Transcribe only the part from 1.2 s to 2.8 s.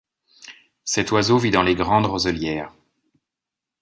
vit dans les grandes roselières.